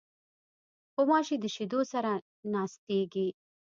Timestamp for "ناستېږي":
2.53-3.27